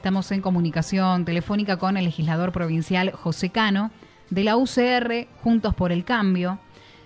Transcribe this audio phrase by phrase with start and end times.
[0.00, 3.90] estamos en comunicación telefónica con el legislador provincial José Cano
[4.30, 6.58] de la UCR Juntos por el Cambio.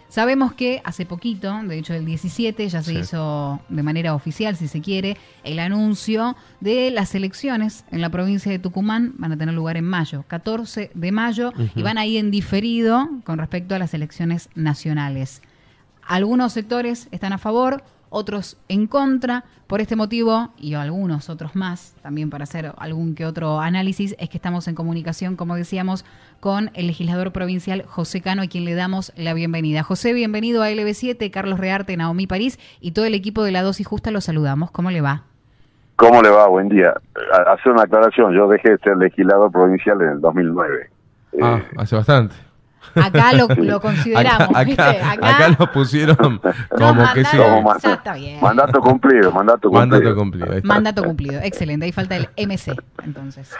[0.09, 4.69] Sabemos que hace poquito, de hecho el 17, ya se hizo de manera oficial, si
[4.69, 9.15] se quiere, el anuncio de las elecciones en la provincia de Tucumán.
[9.19, 13.09] Van a tener lugar en mayo, 14 de mayo, y van a ir en diferido
[13.25, 15.43] con respecto a las elecciones nacionales.
[16.07, 19.45] Algunos sectores están a favor, otros en contra.
[19.67, 24.29] Por este motivo, y algunos otros más, también para hacer algún que otro análisis, es
[24.29, 26.05] que estamos en comunicación, como decíamos,
[26.41, 29.83] con el legislador provincial José Cano, a quien le damos la bienvenida.
[29.83, 33.87] José, bienvenido a LB7, Carlos Rearte, Naomi París y todo el equipo de La Dosis
[33.87, 34.71] Justa los saludamos.
[34.71, 35.23] ¿Cómo le va?
[35.97, 36.47] ¿Cómo le va?
[36.49, 36.93] Buen día.
[37.47, 40.91] Hacer una aclaración, yo dejé de ser legislador provincial en el 2009.
[41.41, 42.35] Ah, hace bastante.
[42.95, 43.49] Acá lo,
[43.81, 44.83] consideramos, acá, ¿viste?
[44.83, 46.17] Acá, lo pusieron
[46.77, 47.37] como que sí.
[48.41, 50.61] Mandato cumplido, mandato cumplido.
[50.63, 51.41] Mandato cumplido.
[51.43, 51.87] excelente.
[51.87, 53.51] Ahí falta el MC, entonces.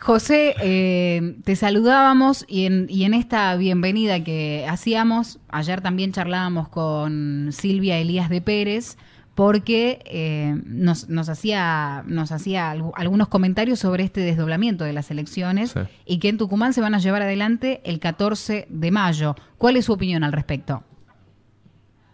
[0.00, 6.68] José, eh, te saludábamos y en, y en esta bienvenida que hacíamos, ayer también charlábamos
[6.68, 8.98] con Silvia Elías de Pérez,
[9.36, 15.74] porque eh, nos, nos, hacía, nos hacía algunos comentarios sobre este desdoblamiento de las elecciones
[16.06, 19.34] y que en Tucumán se van a llevar adelante el 14 de mayo.
[19.58, 20.82] ¿Cuál es su opinión al respecto?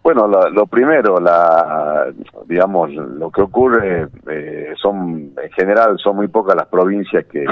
[0.03, 2.13] Bueno, lo, primero, la,
[2.49, 7.47] digamos, lo que ocurre eh, son, en general, son muy pocas las provincias que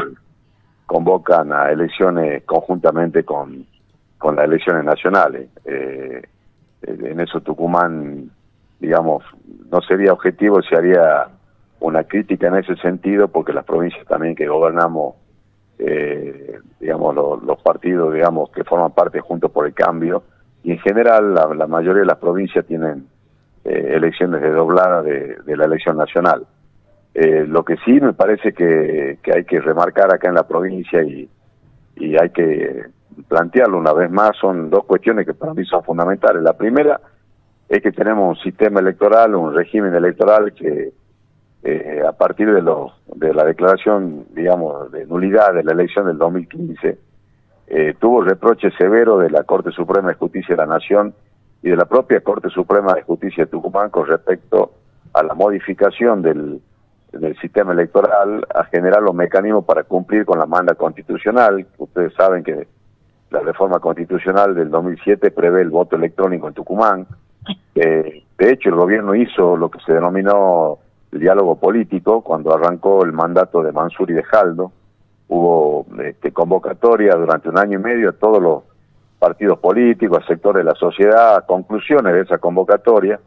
[0.85, 3.65] convocan a elecciones conjuntamente con,
[4.19, 5.49] con las elecciones nacionales.
[5.65, 6.23] Eh,
[6.83, 8.31] en eso Tucumán
[8.81, 9.23] digamos,
[9.71, 11.29] no sería objetivo si haría
[11.81, 15.15] una crítica en ese sentido, porque las provincias también que gobernamos,
[15.79, 20.23] eh, digamos, los partidos, digamos, que forman parte Juntos por el Cambio,
[20.63, 23.07] y en general la, mayoría de las provincias tienen
[23.65, 26.47] eh, elecciones de doblada de, la elección nacional.
[27.15, 31.03] Eh, lo que sí me parece que, que, hay que remarcar acá en la provincia
[31.03, 31.29] y,
[31.97, 32.85] y hay que
[33.27, 36.43] plantearlo una vez más son dos cuestiones que para mí son fundamentales.
[36.43, 37.01] La primera
[37.71, 40.93] es que tenemos un sistema electoral, un régimen electoral que
[41.63, 46.19] eh, a partir de, los de la declaración, digamos, de nulidad de la elección del
[46.19, 46.99] 2015,
[47.69, 51.15] eh, tuvo reproche severo de la Corte Suprema de Justicia de la Nación
[51.63, 54.73] y de la propia Corte Suprema de Justicia de Tucumán con respecto
[55.13, 56.61] a la modificación del,
[57.13, 61.65] del sistema electoral, a generar los mecanismos para cumplir con la manda constitucional.
[61.79, 62.67] Ustedes saben que
[63.31, 67.07] la reforma constitucional del 2007 prevé el voto electrónico en Tucumán,
[67.75, 70.79] eh, de hecho, el gobierno hizo lo que se denominó
[71.13, 74.73] el diálogo político cuando arrancó el mandato de Mansur y de Jaldo.
[75.29, 78.63] Hubo este, convocatoria durante un año y medio a todos los
[79.19, 83.21] partidos políticos, a sectores de la sociedad, conclusiones de esa convocatoria.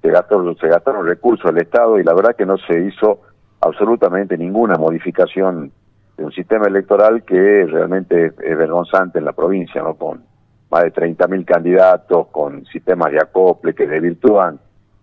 [0.00, 3.20] Se gastaron, se gastaron recursos del Estado y la verdad que no se hizo
[3.60, 5.72] absolutamente ninguna modificación
[6.16, 9.94] de un sistema electoral que realmente es vergonzante en la provincia, ¿no?
[9.94, 10.22] Con
[10.72, 14.58] más de 30.000 candidatos con sistemas de acople que desvirtúan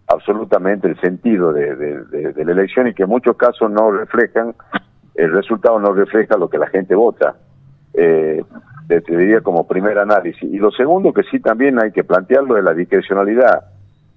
[0.08, 4.56] absolutamente el sentido de, la elección y que en muchos casos no reflejan,
[5.14, 7.36] el resultado no refleja lo que la gente vota.
[7.94, 8.44] Eh,
[8.88, 10.42] te, diría como primer análisis.
[10.42, 13.66] Y lo segundo que sí también hay que plantearlo es la discrecionalidad.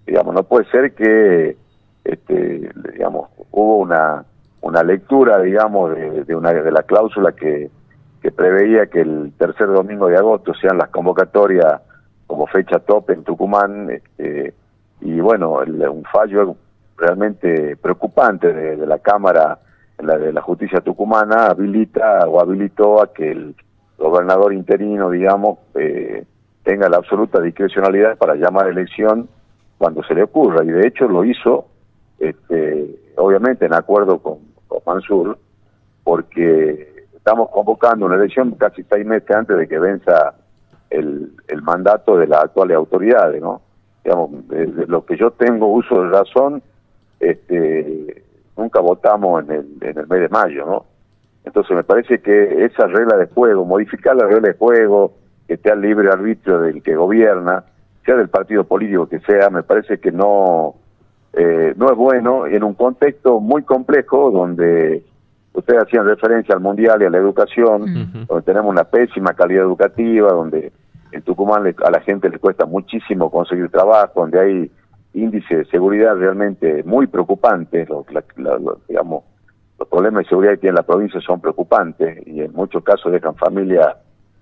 [0.07, 1.59] Digamos, no puede ser que,
[2.03, 4.25] este, digamos, hubo una,
[4.63, 7.69] una lectura, digamos, de, de, una, de la cláusula que
[8.23, 11.83] que preveía que el tercer domingo de agosto sean las convocatorias
[12.27, 14.55] como fecha tope en Tucumán, este,
[15.01, 16.55] y bueno, un fallo
[16.97, 19.59] realmente preocupante de, la Cámara
[19.99, 23.57] la de la Justicia Tucumana habilita o habilitó a que el
[23.99, 26.25] gobernador interino, digamos, eh,
[26.63, 29.29] tenga la absoluta discrecionalidad para llamar a elección
[29.79, 31.67] cuando se le ocurra, y de hecho lo hizo,
[32.21, 34.39] este, obviamente en acuerdo con
[34.87, 35.39] Mansur,
[36.05, 36.92] porque
[37.25, 40.35] estamos convocando una elección casi seis meses antes de que venza
[40.91, 43.63] el, el mandato de las actuales autoridades, ¿no?
[44.03, 46.61] Digamos, desde lo que yo tengo uso de razón,
[47.21, 48.25] este,
[48.57, 50.85] nunca votamos en el, en el mes de mayo, ¿no?
[51.45, 55.13] Entonces me parece que esa regla de juego, modificar la regla de juego,
[55.47, 57.63] que esté al libre arbitrio del que gobierna,
[58.05, 60.75] sea del partido político que sea, me parece que no,
[61.35, 65.05] eh, no es bueno en un contexto muy complejo donde
[65.55, 70.33] ustedes hacían referencia al mundial y a la educación, donde tenemos una pésima calidad educativa,
[70.33, 70.73] donde
[71.13, 74.71] en Tucumán a la gente le cuesta muchísimo conseguir trabajo, donde hay
[75.15, 78.05] índices de seguridad realmente muy preocupantes, lo,
[78.89, 79.25] digamos,
[79.79, 83.35] los problemas de seguridad que tiene la provincia son preocupantes y en muchos casos dejan
[83.35, 83.97] familias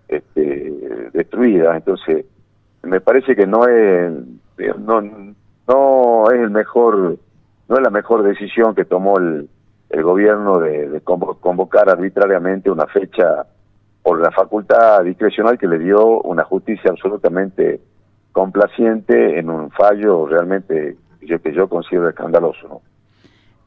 [0.07, 2.27] este, destruidas, entonces
[2.83, 4.13] me parece que no es
[4.79, 5.01] no
[5.69, 7.19] no es el mejor
[7.69, 9.49] no es la mejor decisión que tomó el
[9.91, 13.47] el gobierno de, convocar arbitrariamente una fecha
[14.03, 17.81] por la facultad discrecional que le dio una justicia absolutamente
[18.33, 22.83] complaciente en un fallo realmente que yo considero escandaloso.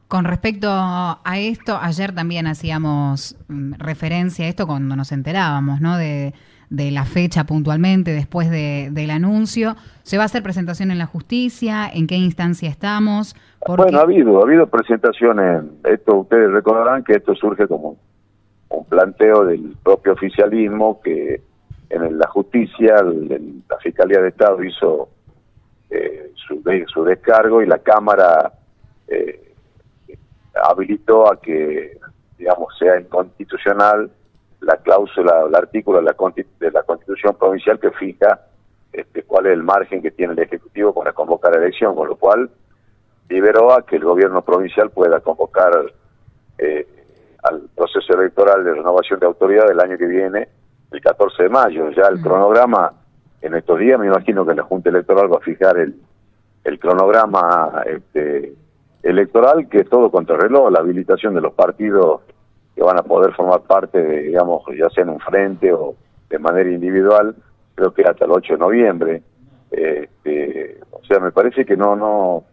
[0.08, 5.96] Con respecto a esto, ayer también hacíamos mm, referencia a esto cuando nos enterábamos, ¿no?
[5.96, 6.34] De,
[6.70, 9.76] la fecha puntualmente después del anuncio.
[10.02, 11.88] ¿Se va a hacer presentación en la justicia?
[11.92, 13.36] ¿En qué instancia estamos?
[13.66, 15.64] Bueno, ha habido, ha habido presentaciones.
[15.84, 17.96] Esto ustedes recordarán que esto surge como
[18.68, 21.42] un planteo del propio oficialismo que
[21.90, 25.08] en la justicia, la Fiscalía de Estado hizo
[25.90, 26.62] eh, su,
[26.92, 28.52] su descargo y la Cámara
[29.06, 29.54] eh,
[30.62, 31.98] habilitó a que,
[32.38, 34.10] digamos, sea inconstitucional
[34.64, 36.16] la cláusula, el artículo de la,
[36.60, 38.40] de la Constitución Provincial que fija
[38.92, 42.16] este, cuál es el margen que tiene el Ejecutivo para convocar la elección, con lo
[42.16, 42.50] cual
[43.28, 45.72] liberó a que el gobierno provincial pueda convocar
[46.58, 46.86] eh,
[47.42, 50.48] al proceso electoral de renovación de autoridad del año que viene,
[50.90, 51.90] el 14 de mayo.
[51.90, 52.92] Ya el cronograma,
[53.40, 55.96] en estos días me imagino que la Junta Electoral va a fijar el,
[56.62, 58.54] el cronograma este,
[59.02, 62.22] electoral, que es todo contrarreloj, la habilitación de los partidos
[62.74, 65.94] que van a poder formar parte, de, digamos, ya sea en un frente o
[66.28, 67.34] de manera individual,
[67.74, 69.22] creo que hasta el 8 de noviembre.
[69.70, 72.44] Este, o sea, me parece que no, no,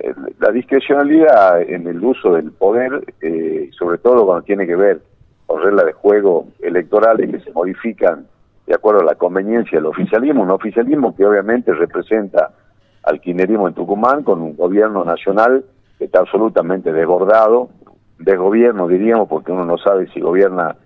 [0.00, 5.00] eh, la discrecionalidad en el uso del poder, eh, sobre todo cuando tiene que ver
[5.46, 8.26] con reglas de juego electorales que se modifican
[8.66, 12.52] de acuerdo a la conveniencia del oficialismo, un oficialismo que obviamente representa
[13.02, 15.64] al kirchnerismo en Tucumán con un gobierno nacional
[15.98, 17.68] que está absolutamente desbordado,
[18.24, 20.76] de gobierno diríamos, porque uno no sabe si gobierna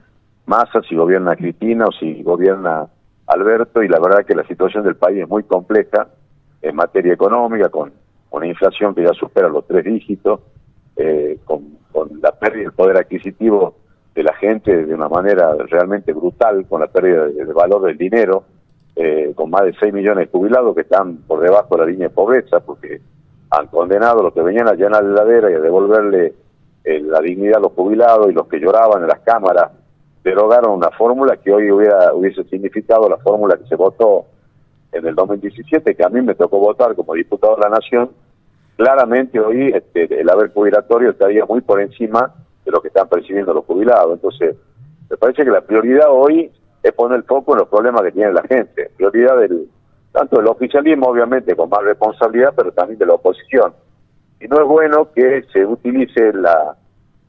[0.46, 2.86] Massa, si gobierna Cristina o si gobierna
[3.26, 6.08] Alberto, y la verdad que la situación del país es muy compleja
[6.62, 7.92] en materia económica, con
[8.30, 10.40] una inflación que ya supera los tres dígitos,
[10.96, 11.76] eh, con,
[12.20, 13.74] la pérdida del poder adquisitivo
[14.14, 18.44] de la gente de una manera realmente brutal, con la pérdida del valor del dinero,
[18.94, 22.08] eh, con más de 6 millones de jubilados que están por debajo de la línea
[22.08, 23.00] de pobreza, porque
[23.50, 26.34] han condenado a los que venían a llenar la heladera y a devolverle
[26.86, 29.72] la dignidad a los jubilados y los que lloraban en las cámaras,
[30.22, 34.26] derogaron una fórmula que hoy hubiera, hubiese significado la fórmula que se votó
[34.92, 38.10] en el 2017, que a mí me tocó votar como diputado de la Nación,
[38.76, 42.34] claramente hoy este, el haber jubilatorio estaría muy por encima
[42.64, 44.14] de lo que están percibiendo los jubilados.
[44.14, 44.56] Entonces,
[45.08, 46.50] me parece que la prioridad hoy
[46.82, 48.90] es poner el foco en los problemas que tiene la gente.
[48.96, 49.68] Prioridad del
[50.12, 53.74] tanto del oficialismo, obviamente, con más responsabilidad, pero también de la oposición.
[54.40, 56.76] Y no es bueno que se utilice la,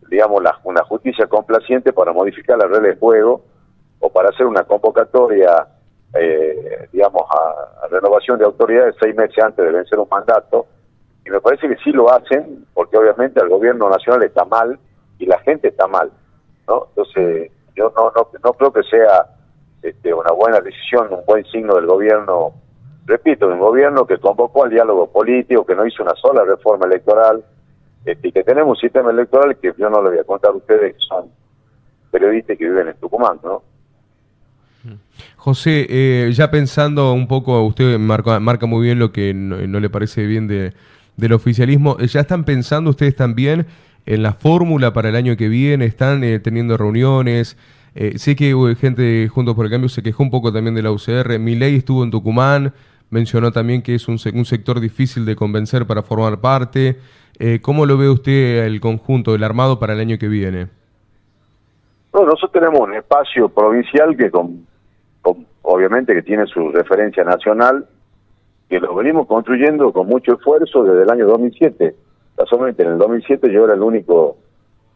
[0.10, 3.42] digamos, la, una justicia complaciente para modificar la regla de juego
[4.00, 5.68] o para hacer una convocatoria
[6.14, 10.68] eh, digamos, a, renovación de autoridades seis meses antes de vencer un mandato.
[11.26, 14.80] Y me parece que sí lo hacen, porque obviamente el gobierno nacional está mal
[15.20, 16.12] y la gente está mal.
[16.68, 16.88] ¿no?
[16.90, 19.28] Entonces, yo no, no, no creo que sea
[19.82, 22.54] este, una buena decisión, un buen signo del gobierno,
[23.08, 27.44] repito, un gobierno que convocó al diálogo político, que no hizo una sola reforma electoral,
[28.06, 30.56] este, y que tenemos un sistema electoral que yo no le voy a contar a
[30.56, 31.32] ustedes, que son
[32.12, 33.64] periodistas que viven en Tucumán, ¿no?
[35.38, 39.90] José, eh, ya pensando un poco, usted marca, marca muy bien lo que no, le
[39.90, 40.74] parece bien de,
[41.16, 43.66] del oficialismo, ¿ya están pensando ustedes también
[44.06, 45.86] en la fórmula para el año que viene?
[45.86, 47.58] ¿Están eh, teniendo reuniones?
[48.00, 50.92] Eh, sé que gente Juntos por el Cambio se quejó un poco también de la
[50.92, 51.40] UCR.
[51.40, 52.74] ley estuvo en Tucumán,
[53.10, 56.98] mencionó también que es un, un sector difícil de convencer para formar parte.
[57.62, 60.70] ¿Cómo lo ve usted el conjunto del armado para el año que viene?
[62.12, 64.66] Bueno, nosotros tenemos un espacio provincial que con
[65.70, 67.86] obviamente que tiene su referencia nacional,
[68.70, 71.96] que lo venimos construyendo con mucho esfuerzo desde el año 2007.
[72.38, 74.38] Casualmente en el 2007 yo era el único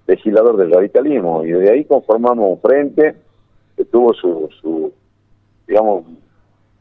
[0.07, 3.15] legislador del radicalismo y de ahí conformamos un frente
[3.75, 4.93] que tuvo su, su
[5.67, 6.05] digamos,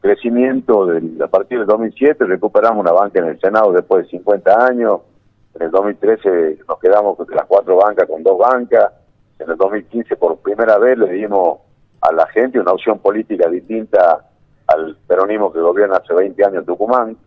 [0.01, 4.65] crecimiento de, a partir del 2007, recuperamos una banca en el Senado después de 50
[4.65, 5.01] años,
[5.53, 8.91] en el 2013 nos quedamos con las cuatro bancas con dos bancas,
[9.39, 11.59] en el 2015 por primera vez le dimos
[12.01, 14.25] a la gente una opción política distinta
[14.67, 17.17] al peronismo que gobierna hace 20 años en Tucumán.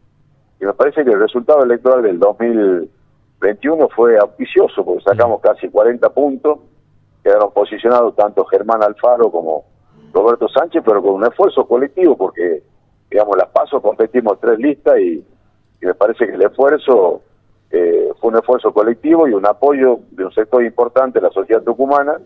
[0.61, 6.09] Y me parece que el resultado electoral del 2021 fue auspicioso, porque sacamos casi 40
[6.11, 6.59] puntos,
[7.23, 9.64] quedaron posicionados tanto Germán Alfaro como
[10.14, 12.62] Roberto Sánchez, pero con un esfuerzo colectivo, porque,
[13.11, 15.25] digamos, las pasos competimos tres listas y,
[15.80, 17.21] me parece que el esfuerzo
[17.71, 21.62] eh, fue un esfuerzo colectivo y un apoyo de un sector importante de la sociedad
[21.62, 22.16] tucumana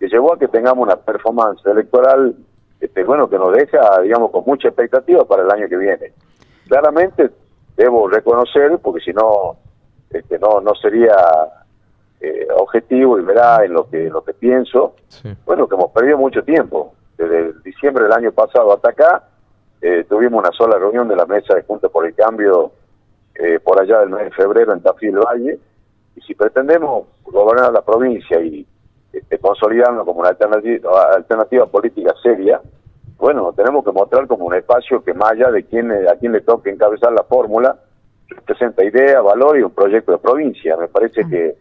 [0.00, 2.34] que llevó a que tengamos una performance electoral
[2.80, 6.12] este, bueno que nos deja digamos con mucha expectativa para el año que viene
[6.66, 7.30] claramente
[7.76, 9.58] debo reconocer porque si no
[10.10, 11.14] este, no no sería
[12.24, 14.94] eh, objetivo y verá en lo que, lo que pienso.
[15.44, 16.94] Bueno, que hemos perdido mucho tiempo.
[17.16, 19.24] Desde diciembre del año pasado hasta acá,
[19.80, 22.72] eh, tuvimos una sola reunión de la mesa de Junta por el Cambio
[23.34, 25.58] eh, por allá del mes de febrero en Tafí del Valle.
[26.16, 28.66] Y si pretendemos gobernar la provincia y
[29.12, 32.60] este, consolidarnos como una alternativa, alternativa política seria,
[33.16, 36.40] bueno, tenemos que mostrar como un espacio que más allá de quién, a quién le
[36.40, 37.76] toque encabezar la fórmula,
[38.44, 40.76] presenta idea, valor y un proyecto de provincia.
[40.76, 41.56] Me parece que,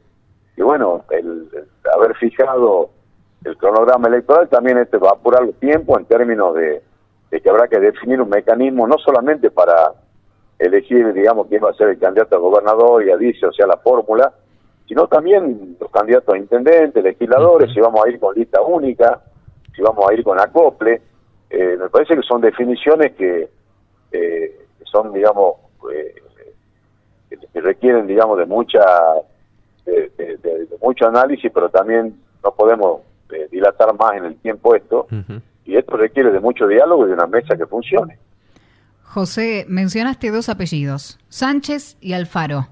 [0.56, 1.50] que bueno, el,
[1.96, 2.90] haber fijado
[3.44, 6.82] el cronograma electoral también este va a apurar el tiempo en términos de,
[7.30, 9.92] de que habrá que definir un mecanismo no solamente para
[10.60, 13.68] elegir, digamos, quién va a ser el candidato a gobernador y a dice, o sea,
[13.68, 14.34] la fórmula,
[14.88, 19.22] sino también los candidatos a intendentes, legisladores, si vamos a ir con lista única,
[19.76, 21.02] si vamos a ir con acople.
[21.50, 23.50] Eh, me parece que son definiciones que,
[24.12, 25.56] eh, son, digamos,
[25.92, 26.16] eh,
[27.52, 28.82] que requieren, digamos, de mucha
[29.86, 33.02] de, mucho análisis, pero también no podemos
[33.52, 35.08] dilatar más en el tiempo esto,
[35.66, 38.18] y esto requiere de mucho diálogo y de una mesa que funcione.
[39.04, 42.68] José, mencionaste dos apellidos, Sánchez y Alfaro.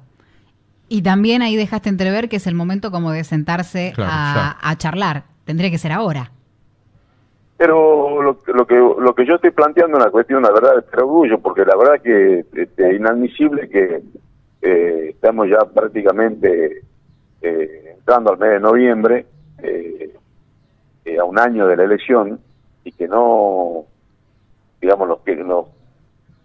[0.90, 5.24] Y también ahí dejaste entrever que es el momento como de sentarse a, charlar.
[5.46, 6.32] Tendría que ser ahora.
[7.58, 11.40] Pero lo, que lo que yo estoy planteando es una cuestión, la verdad, de orgullo,
[11.40, 14.02] porque la verdad que es este, inadmisible que
[14.62, 16.82] eh, estamos ya prácticamente
[17.42, 19.26] eh, entrando al mes de noviembre,
[21.18, 22.40] a un año de la elección,
[22.84, 23.86] y que no,
[24.82, 25.68] digamos, los que nos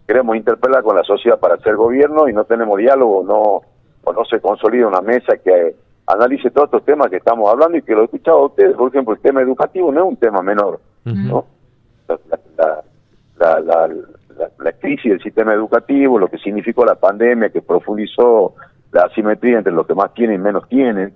[0.07, 3.61] queremos interpelar con la sociedad para hacer gobierno y no tenemos diálogo, no
[4.03, 5.75] o no se consolida una mesa que
[6.07, 8.89] analice todos estos temas que estamos hablando y que lo he escuchado a ustedes, por
[8.89, 11.45] ejemplo, el tema educativo no es un tema menor, ¿no?
[13.37, 13.89] La, la,
[14.59, 18.55] la, crisis del sistema educativo, lo que significó la pandemia, que profundizó
[18.91, 21.13] la asimetría entre los que más tienen y menos tienen,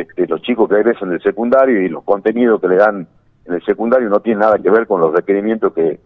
[0.00, 3.06] este, los chicos que egresan del secundario y los contenidos que le dan
[3.44, 6.00] en el secundario no tienen nada que ver con los requerimientos que,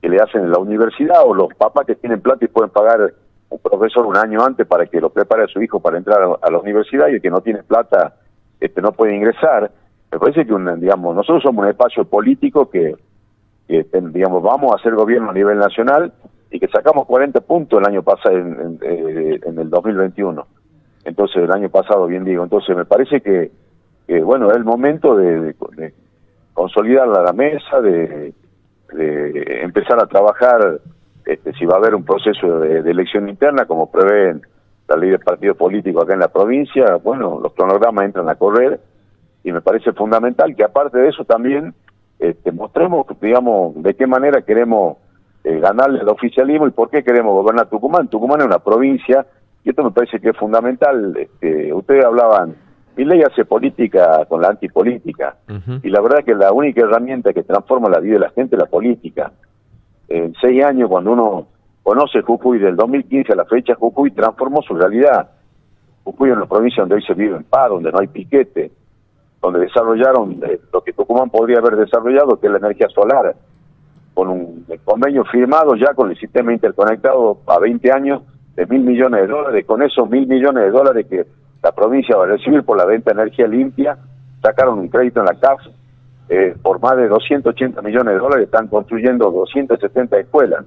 [0.00, 3.12] que le hacen en la universidad o los papás que tienen plata y pueden pagar
[3.50, 6.50] un profesor un año antes para que lo prepare a su hijo para entrar a
[6.50, 8.14] la universidad y el que no tiene plata
[8.60, 9.70] este no puede ingresar.
[10.10, 12.96] Me parece que un, digamos nosotros somos un espacio político que,
[13.68, 16.12] digamos vamos a hacer gobierno a nivel nacional
[16.50, 20.46] y que sacamos 40 puntos el año pasado en, en, el 2021.
[21.08, 22.44] Entonces el año pasado bien digo.
[22.44, 23.50] Entonces me parece que,
[24.22, 25.94] bueno es el momento de, de
[26.54, 28.32] consolidar la mesa de
[28.92, 30.80] de empezar a trabajar
[31.24, 34.40] este, si va a haber un proceso de, elección interna, como prevé
[34.88, 38.80] la ley de partido político acá en la provincia, bueno, los cronogramas entran a correr
[39.44, 41.74] y me parece fundamental que aparte de eso también
[42.18, 44.96] este, mostremos, digamos, de qué manera queremos
[45.44, 48.08] eh, ganarle al oficialismo y por qué queremos gobernar Tucumán.
[48.08, 49.26] Tucumán es una provincia
[49.64, 51.16] y esto me parece que es fundamental.
[51.16, 52.56] Este, ustedes hablaban
[52.98, 55.36] mi ley hace política con la antipolítica.
[55.84, 58.60] Y la verdad que la única herramienta que transforma la vida de la gente es
[58.60, 59.30] la política.
[60.08, 61.46] En seis años, cuando uno
[61.84, 65.30] conoce Jujuy del 2015 a la fecha, Jujuy transformó su realidad.
[66.02, 68.72] Jujuy es una provincia donde hoy se vive en paz, donde no hay piquete,
[69.40, 73.36] donde desarrollaron eh, lo que Tucumán podría haber desarrollado, que es la energía solar,
[74.12, 78.22] con un convenio firmado ya con el sistema interconectado a 20 años
[78.58, 79.64] de mil millones de dólares.
[79.64, 81.24] Con esos mil millones de dólares que
[81.62, 83.96] la provincia va a recibir por la venta de energía limpia,
[84.42, 85.60] sacaron un crédito en la CAF
[86.28, 90.64] eh, por más de 280 millones de dólares, están construyendo 270 escuelas,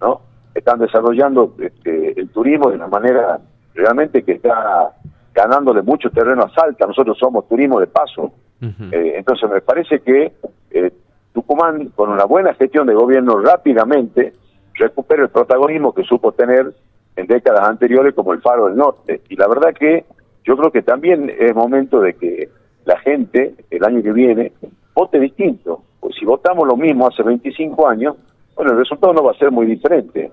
[0.00, 0.20] ¿no?
[0.54, 3.40] Están desarrollando este, el turismo de una manera
[3.74, 4.92] realmente que está
[5.34, 8.32] ganándole mucho terreno a Salta, nosotros somos turismo de paso.
[8.60, 10.32] Eh, entonces me parece que
[10.70, 10.92] eh,
[11.32, 14.34] Tucumán, con una buena gestión de gobierno, rápidamente
[14.74, 16.72] recupera el protagonismo que supo tener
[17.18, 19.22] en décadas anteriores como el Faro del Norte.
[19.28, 20.04] Y la verdad que
[20.44, 22.48] yo creo que también es momento de que
[22.84, 24.52] la gente el año que viene
[24.94, 25.82] vote distinto.
[25.98, 28.16] Pues si votamos lo mismo hace 25 años,
[28.54, 30.30] bueno, el resultado no va a ser muy diferente.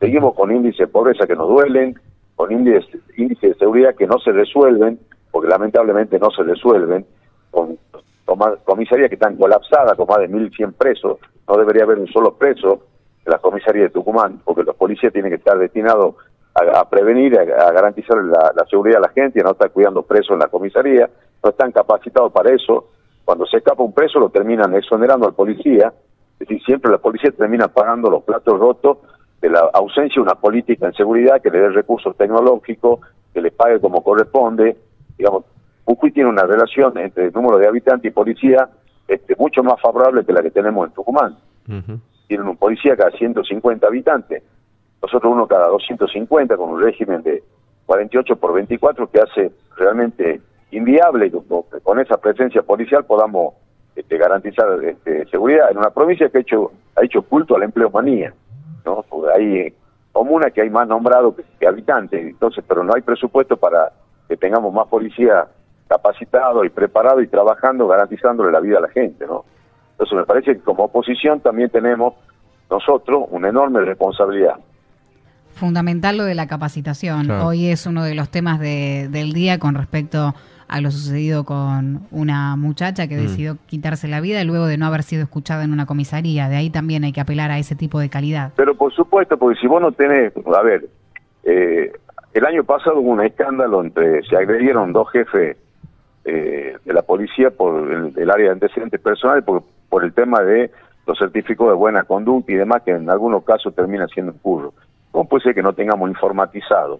[0.00, 1.94] Seguimos con índices de pobreza que nos duelen,
[2.34, 4.98] con índices, índices de seguridad que no se resuelven,
[5.30, 7.04] porque lamentablemente no se resuelven,
[7.50, 7.76] con,
[8.64, 12.84] comisarías que están colapsadas con más de 1.100 presos, no debería haber un solo preso
[13.24, 16.16] la comisaría de Tucumán, porque los policías tienen que estar destinados
[16.54, 20.48] a, prevenir, a, garantizar la, seguridad de la gente, no estar cuidando presos en la
[20.48, 21.08] comisaría,
[21.42, 22.90] no están capacitados para eso.
[23.24, 25.92] Cuando se escapa un preso lo terminan exonerando al policía,
[26.34, 28.98] es decir, siempre la policía termina pagando los platos rotos
[29.40, 33.00] de la ausencia de una política en seguridad que le dé recursos tecnológicos,
[33.32, 34.76] que le pague como corresponde.
[35.16, 35.44] Digamos,
[35.84, 38.68] Jujuy tiene una relación entre el número de habitantes y policía
[39.08, 41.36] este, mucho más favorable que la que tenemos en Tucumán
[42.32, 44.42] tienen un policía cada 150 habitantes,
[45.02, 47.42] nosotros uno cada 250 con un régimen de
[47.84, 53.52] 48 por 24 que hace realmente inviable que con esa presencia policial podamos
[53.94, 57.66] este, garantizar este, seguridad en una provincia que ha hecho, ha hecho culto a la
[57.66, 58.32] empleomanía.
[58.86, 59.04] ¿no?
[59.36, 59.74] Hay
[60.10, 63.92] comunas que hay más nombrados que, habitantes, entonces, pero no hay presupuesto para
[64.26, 65.48] que tengamos más policía
[65.86, 69.44] capacitado y preparado y trabajando garantizándole la vida a la gente, ¿no?
[69.92, 72.14] Entonces me parece que como oposición también tenemos
[72.70, 74.56] nosotros una enorme responsabilidad.
[75.54, 77.30] Fundamental lo de la capacitación.
[77.30, 80.34] Hoy es uno de los temas de, del día con respecto
[80.72, 83.20] a lo sucedido con una muchacha que mm.
[83.20, 86.48] decidió quitarse la vida luego de no haber sido escuchada en una comisaría.
[86.48, 88.52] De ahí también hay que apelar a ese tipo de calidad.
[88.56, 90.88] Pero por supuesto, porque si vos no tenés, a ver,
[91.44, 91.92] eh,
[92.32, 95.58] el año pasado hubo un escándalo entre, se agredieron dos jefes
[96.24, 100.70] eh, de la policía por el, área de antecedentes personales por, por el tema de
[101.06, 104.72] los certificados de buena conducta y demás, que en algunos casos termina siendo un curro.
[105.10, 106.98] ¿Cómo puede ser que no tengamos informatizado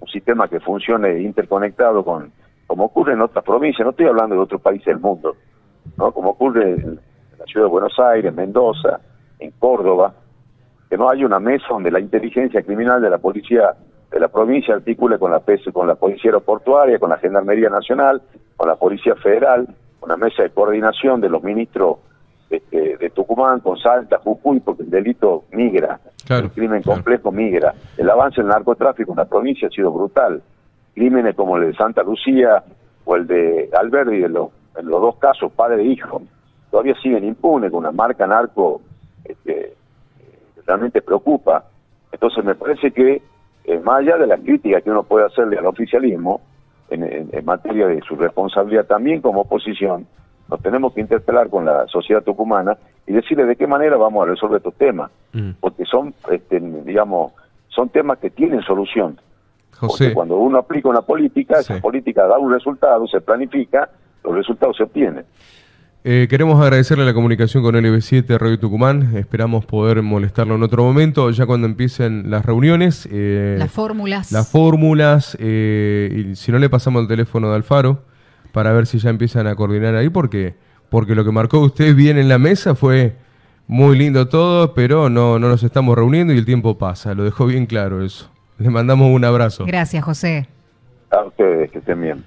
[0.00, 2.32] un sistema que funcione interconectado con
[2.66, 5.36] como ocurre en otras provincias, no estoy hablando de otros países del mundo,
[5.98, 6.12] ¿no?
[6.12, 6.98] como ocurre en
[7.38, 9.00] la ciudad de Buenos Aires, Mendoza,
[9.38, 10.14] en Córdoba,
[10.88, 13.74] que no hay una mesa donde la inteligencia criminal de la policía
[14.10, 15.42] de la provincia articule con la
[15.74, 18.22] con la policía aeroportuaria, con la Gendarmería Nacional,
[18.56, 19.68] con la Policía Federal,
[20.06, 21.98] la mesa de coordinación de los ministros
[22.50, 27.74] este, de, Tucumán, con Salta, Jujuy, porque el delito migra, el crimen complejo migra.
[27.96, 30.42] El avance del narcotráfico en la provincia ha sido brutal
[30.94, 32.64] crímenes como el de Santa Lucía
[33.04, 36.22] o el de Alberdi, en los, en los dos casos, padre e hijo,
[36.70, 38.82] todavía siguen impunes con una marca narco
[39.24, 39.74] este,
[40.54, 41.64] que realmente preocupa.
[42.10, 43.22] Entonces me parece que,
[43.64, 46.40] eh, más allá de la crítica que uno puede hacerle al oficialismo,
[46.90, 50.06] en, materia de su responsabilidad también como oposición,
[50.48, 52.76] nos tenemos que interpelar con la sociedad tucumana
[53.06, 55.50] y decirle de qué manera vamos a resolver estos temas, mm.
[55.60, 57.32] porque son, este, digamos,
[57.68, 59.20] son temas que tienen solución.
[59.80, 63.88] Porque cuando uno aplica una política, esa política da un resultado, se planifica,
[64.24, 65.24] los resultados se obtienen.
[66.04, 69.16] Eh, queremos agradecerle la comunicación con LB7 Radio Tucumán.
[69.16, 73.08] Esperamos poder molestarlo en otro momento, ya cuando empiecen las reuniones.
[73.10, 74.30] Eh, las fórmulas.
[74.30, 75.36] Las fórmulas.
[75.40, 78.04] Eh, y si no, le pasamos el teléfono de Alfaro
[78.52, 80.54] para ver si ya empiezan a coordinar ahí, porque,
[80.88, 83.16] porque lo que marcó usted bien en la mesa fue
[83.66, 87.14] muy lindo todo, pero no, no nos estamos reuniendo y el tiempo pasa.
[87.14, 88.30] Lo dejó bien claro eso.
[88.58, 89.66] Le mandamos un abrazo.
[89.66, 90.48] Gracias, José.
[91.10, 92.24] A ustedes, que estén bien.